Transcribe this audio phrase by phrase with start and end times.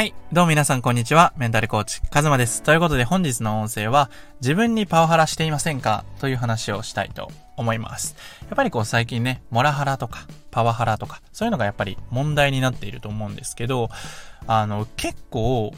[0.00, 0.14] はい。
[0.32, 1.34] どうも皆さんこんにちは。
[1.36, 2.62] メンタルコーチ、カズマです。
[2.62, 6.06] ということで本日の音声は、自分にパワハラしていませんか？
[6.20, 8.16] という話をしたいと思います。
[8.44, 13.90] やっぱりこう最近ね、モラハラとか、パワハラとか、そういうのがやっぱり問題になっていると思うんですけど、
[14.46, 15.74] あの、結構、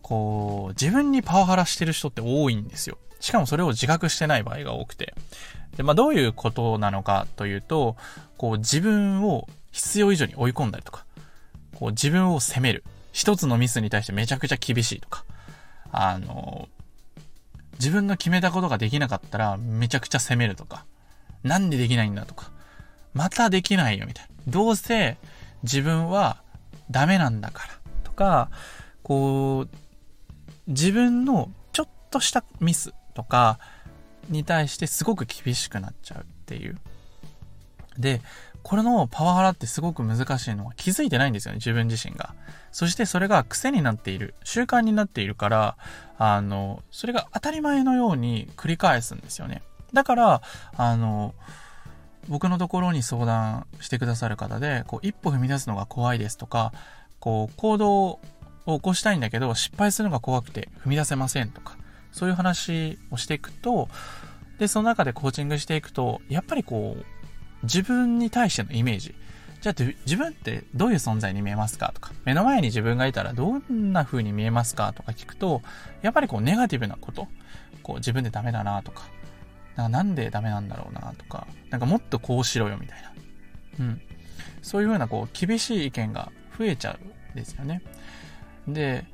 [0.00, 2.96] こう、自分にパワハラしてる人って多いんですよ。
[3.20, 5.14] しかもそれを自覚してない場合が多くて。
[5.76, 7.96] で、まあどういうことなのかというと、
[8.38, 11.04] こう自分を必要以上に追い込んだりとか、
[11.74, 12.84] こう自分を責める。
[13.14, 15.24] 一つのミスに対してめちゃくちゃ厳しいとか、
[15.92, 16.68] あの、
[17.78, 20.84] 自分の決めたことができなかったらめちゃくちゃ責めるとか、
[21.44, 22.50] なんでできないんだとか、
[23.14, 24.52] またできないよみたいな。
[24.52, 25.16] どうせ
[25.62, 26.42] 自分は
[26.90, 28.50] ダメなんだからとか、
[29.04, 29.76] こう、
[30.66, 33.60] 自分のちょっとしたミスとか
[34.28, 36.80] に対してすごく厳しくなっちゃうっていう。
[37.96, 38.22] で、
[38.64, 42.34] これのパワハラってすごく難しいのは気づいてないんですよね、自分自身が。
[42.72, 45.76] そしてそれが癖になっている、習慣になっているから、
[46.18, 49.62] あの、それが当たり前のように繰り返すんですよね。
[49.92, 50.42] だから、
[50.76, 51.34] あの、
[52.26, 56.72] 僕のところに相談してくださる方で、こう、一歩踏み出すのが怖いですとか、
[57.20, 58.20] こう、行動を
[58.66, 61.76] 起こしたいんだけど、失敗するのが怖くて踏み出せませんとか、
[62.12, 63.88] そういう話をしていくと、
[64.58, 67.04] で、その中でコーチングしていくと、やっぱりこう、
[67.64, 69.14] 自分に対してのイメージ。
[69.60, 75.62] じゃあ自分ってどういう存在に見えますかとか、目の前に自分がいたらどんな風に見えますかとか聞くと、
[76.02, 77.28] やっぱりこうネガティブなこと、
[77.82, 79.04] こう自分でダメだなとか、
[79.76, 83.12] なんかなんでダメなんだろうなとか、なんかもっとこうしろよみたいな。
[83.80, 84.00] うん。
[84.60, 87.82] そういう風なこう厳しい意見が増えちゃうんですよね。
[88.68, 89.06] で、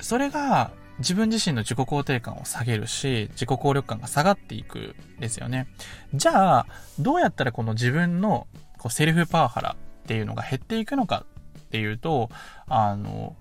[0.00, 5.68] それが自分自身の自己肯定感を下げるし、自己効力感が下がっていくですよね。
[6.14, 6.66] じゃあ、
[6.98, 8.46] どうやったらこの自分の
[8.78, 11.24] こうセルフパワハラっていうのが減っていくのか
[11.58, 12.30] っていうと、
[12.66, 13.36] あの、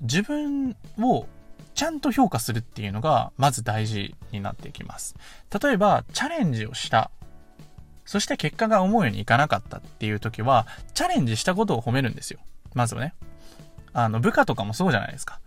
[0.00, 1.26] 自分を
[1.74, 5.14] ちゃんと評価するっていうのがまず大事になっていきます。
[5.62, 7.10] 例えば、チャレンジをした。
[8.04, 12.40] そして結果が思うようにいかなかったっていう時は、チャレンジしたことを褒めるんですよ。
[12.74, 13.14] まずはね。
[13.92, 15.40] あの、部下とかもそうじゃないですか。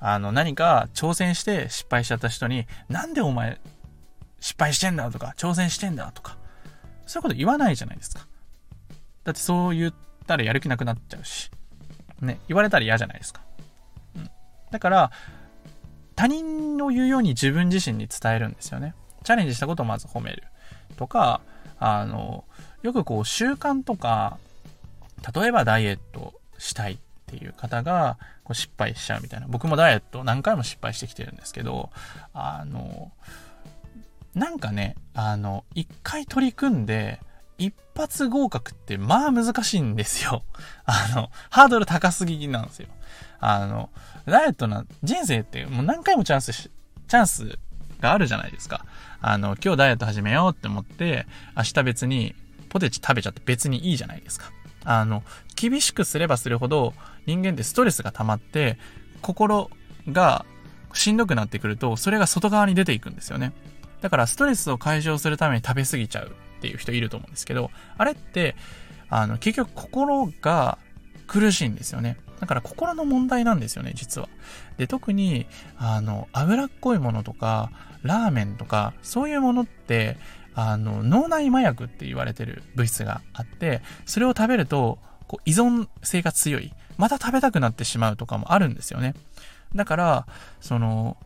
[0.00, 3.58] あの、何か挑戦して失敗しちゃった人に、なんでお前
[4.40, 6.36] 失敗してんだとか、挑戦してんだとか、
[7.06, 8.26] そういうこと言わないじゃないですか。
[9.24, 9.94] だってそう言っ
[10.26, 11.50] たらやる気なくなっちゃうし、
[12.20, 13.42] ね、言われたら嫌じゃないですか。
[14.16, 14.30] うん。
[14.70, 15.10] だから、
[16.14, 18.94] 他人の言うように自分自身に伝えるんですよね。
[19.24, 20.44] チャレンジしたことをまず褒める。
[20.96, 21.40] とか、
[21.78, 22.44] あの、
[22.82, 24.38] よくこう習慣とか、
[25.34, 26.98] 例えばダイエットしたい
[27.32, 29.46] っていう方がこう失敗しちゃうみたいな。
[29.48, 31.90] 僕もダイエット何回も失敗してきてるんですけど、
[32.32, 33.12] あの、
[34.34, 37.20] なんかね、あの、一回取り組んで、
[37.58, 40.44] 一発合格ってまあ難しいんですよ。
[40.84, 42.88] あの、ハードル高すぎなんですよ。
[43.40, 43.90] あの、
[44.26, 46.70] ダイエットな、人生ってもう何回もチャンスし、
[47.08, 47.58] チャンス
[48.00, 48.84] があるじゃないですか。
[49.20, 51.26] あの、今日ダイエット始めようって思って、
[51.56, 52.34] 明日別に
[52.68, 54.52] ポテチ食べちゃって別にいいじゃないですか。
[54.84, 55.24] あの、
[55.56, 56.94] 厳しくすればするほど
[57.26, 58.78] 人間ってストレスが溜まって、
[59.22, 59.70] 心
[60.08, 60.46] が
[60.92, 63.52] しんどくなってくると、それが外側に出ていくんですよね。
[64.00, 66.28] だからストレスを解消するために食べ過ぎちゃう
[66.58, 68.54] っていう人いると思うんですけど、あれって、
[69.08, 70.78] あの、結局心が
[71.26, 72.18] 苦しいんですよね。
[72.40, 74.28] だから心の問題なんですよね、実は。
[74.76, 75.46] で、特に、
[75.78, 77.70] あの、脂っこいものとか、
[78.02, 80.18] ラーメンとか、そういうものって、
[80.54, 86.72] あの、脳内麻薬って言われてる物質があって、それを食べると、こう依存性が強い。
[86.96, 89.14] また食べたくなってしまうとかもあるんですよね。
[89.74, 90.26] だから、
[90.60, 91.16] その、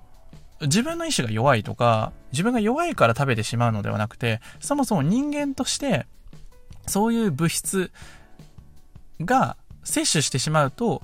[0.62, 6.06] 自分の意志が弱いとか、自分が弱いから食べてしまうのではなくて、そもそも人間として、
[6.86, 7.92] そういう物質
[9.20, 11.02] が摂取してしまうと、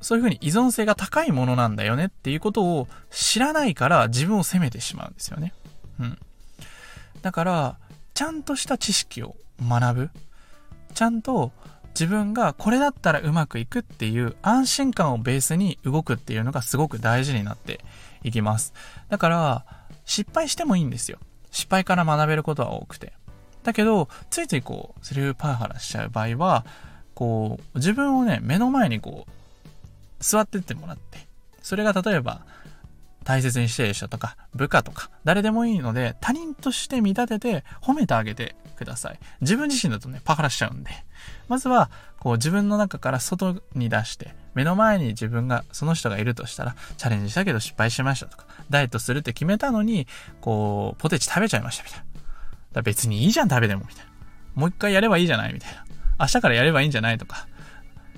[0.00, 5.52] そういうふうに依存性が高いものなんだよねっていうことを知らないから自分を責めてしまうんですよね。
[5.98, 6.18] うん。
[7.22, 7.78] だから、
[8.14, 10.10] ちゃんとした知識を学ぶ。
[10.94, 11.52] ちゃんと
[11.98, 17.80] 自分がこれだったらうまくいくっていう安心感をベースに動くっていうのがすごく大事になって
[18.22, 18.74] いきます。
[19.08, 19.64] だから、
[20.04, 21.18] 失敗してもいいんですよ。
[21.50, 23.14] 失敗から学べることは多くて。
[23.62, 26.66] だけど、ついついこう、セルフパワハラしちゃう場合は、
[27.14, 29.30] こう、自分をね、目の前にこう、
[30.20, 31.26] 座ってってもらって、
[31.62, 32.42] それが例えば、
[33.26, 39.18] 大切にしている人とか、部下とか、誰でもいいので、他人として見立てて褒めてあげてください。
[39.40, 40.90] 自分自身だとね、パワハラしちゃうんで。
[41.48, 41.90] まずは、
[42.20, 50.06] こう自分の中から外に出して、目の前に自分が、その人がいるとしたら、チャレンジしたけど失敗しましたとか、ダイエットするって決めたのに、
[50.40, 52.04] こう、ポテチ食べちゃいましたみたいな。
[52.74, 54.10] だ別にいいじゃん食べても、みたいな。
[54.54, 55.84] もう一回やればいいじゃないみたいな。
[56.20, 57.48] 明日からやればいいんじゃないとか。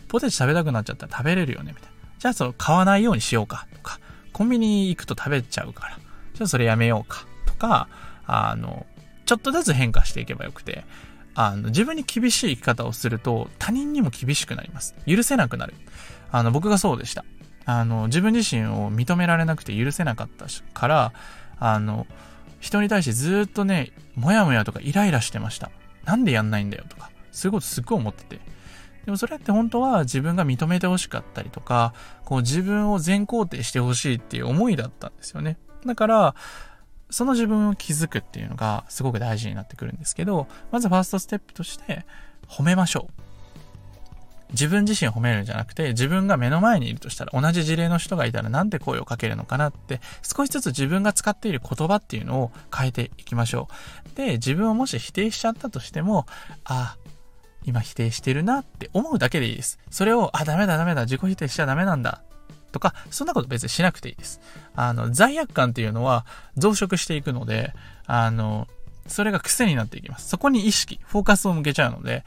[0.09, 1.99] ポテチ食べたくなっちゃったら食べれるよねみたいな。
[2.19, 4.01] じゃあその買わないようにしようかとか、
[4.39, 5.99] コンビニ行くと食べちゃうから、
[6.33, 7.89] じゃあそれやめようかとか、
[8.25, 8.87] あの、
[9.27, 10.85] ちょっとずつ変化していけばよくて、
[11.35, 14.95] あの、自分に厳しい生き方をすると他人にも厳しくなります。
[15.09, 15.75] 許せなくなる。
[16.31, 17.25] あの、僕がそうでした。
[17.65, 21.13] あの、自分自身を認められなくて許せなかったから、
[21.59, 22.07] あの、
[22.61, 25.73] 人に対してずっとね、もやもやとかイライラしてました。
[26.05, 28.41] なんでやんないんだよとか、そういうことすっごい思ってて。
[29.09, 31.95] でもそれって本当は自分が認めてほしかったりとか、
[32.27, 35.57] こう自分を全肯定してほしいっていう思いだったんですよね。
[35.87, 36.35] だから、
[37.09, 42.05] その自分を気づくっていうのがすごく大事になってくるんですけど、まずファーストステップとして
[42.47, 43.23] 褒めましょう。
[44.51, 53.69] 自分自身褒めるんじゃなくて、自分が目の前にいるとしたら、同じ事例の人がいたらなんて声をかけるのかなって、少しずつ自分が使っている言葉っていうのを変えていきましょ
[54.13, 54.17] う。
[54.19, 56.27] で、自分をもし否定しちゃったとしても、
[56.65, 56.99] あ、
[57.69, 59.79] 今否定してるなって思うだけでいいです。
[59.91, 62.23] それを、あ、ダメだダメだ、自己否定しちゃダメなんだ。
[62.73, 64.41] とか、そんなこと別にしなくていいです。
[64.75, 66.25] あの、罪悪感っていうのは
[66.57, 67.75] 増殖していくので、
[68.07, 68.69] あの、
[69.07, 70.29] それが癖になっていきます。
[70.29, 72.25] そこに意識、フォーカスを向けちゃうので、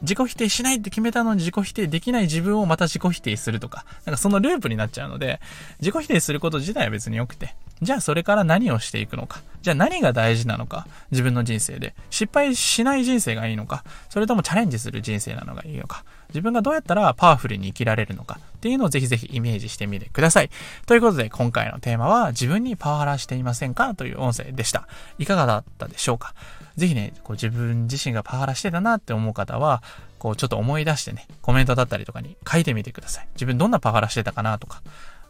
[0.00, 5.40] 自己否定しないって決めたのに自己否定できない自分をまた自己否定するとか、なんかそのループになっちゃうので、
[5.80, 18.38] 自己否定すること自体は別に良くて、じゃあそれから何をしていくのか、じゃあ何が大事なのか、自分の人生で、失敗しない人生がいいのか、それともチャレンジする人生なのがいいのか、自分がどうやったらパワフルに生きられるのか。
[18.58, 20.50] っていうのをぜひぜひイメージしてみてください。
[20.86, 24.88] ということで今回のテーマは自分にパワハラしていませんかという音声でした。
[25.18, 26.34] いかがだったでしょうか。
[26.76, 29.82] ぜひね、こう自分自身がパワハラしてたなって思う方は、
[30.18, 33.28] こうちょっと思い出してね、コメントだったりとかに書いてみてください。
[33.34, 34.82] 自分どんなパワハラしてたかなとか、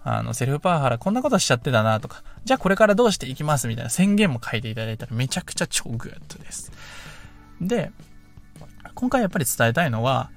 [0.04, 6.72] あの、セルフパワハラこんなことしちゃってたなとか、じゃあこれからどうしていきますみたいな宣言も書いていただいたらめちゃくちゃ超グッドです。
[7.60, 7.90] で、
[8.94, 10.30] 今回やっぱり伝えたいのは、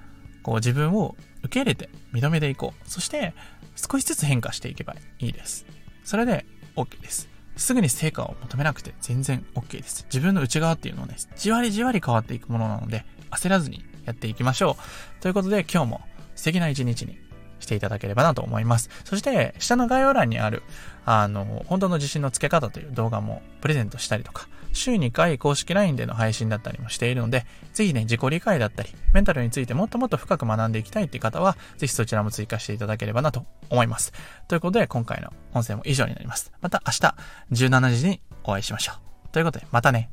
[0.44, 2.90] こう自分を受け入れて認めていこう。
[2.90, 3.34] そして
[3.76, 5.66] 少しずつ変化していけばいいです。
[6.04, 7.30] それで OK です。
[7.58, 10.06] すぐに成果を求めなくて全然 OK です。
[10.06, 14.78] 自分の内側っていうのはね、じわりじわり変わっていくものなので、焦らずにやっていきましょ
[15.20, 15.22] う。
[15.22, 16.02] ということで今日も
[16.36, 17.20] 素敵な一日に
[17.62, 18.90] していただければなと思います。
[19.06, 20.64] そして、下の概要欄にある、
[21.06, 34.14] あの、本当の自信のつけ方という動画もプレゼントしたりとか、週2回公式 LINE での配信だったりもしているので、ぜひね、自己理解だったり、メンタルについてもっともっと深く学んでいきたいっていう方は、ぜひそちらも追加していただければなと思います。
[34.48, 36.52] ということで、今回の音声も以上になります。
[36.62, 37.16] また明日
[37.52, 39.30] 17時にお会いしましょう。
[39.32, 40.10] ということで、またね。